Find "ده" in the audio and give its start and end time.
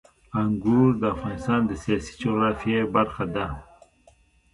3.35-3.45